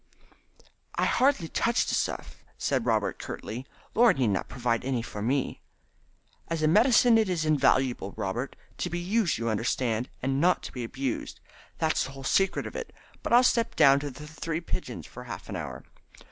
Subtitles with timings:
[0.95, 5.61] "I hardly touch the stuff," said Robert curtly; "Laura need not provide any for me."
[6.47, 8.55] "As a medicine it is invaluable, Robert.
[8.79, 11.39] To be used, you understand, and not to be abused.
[11.77, 12.91] That's the whole secret of it.
[13.21, 15.83] But I'll step down to the Three Pigeons for half an hour."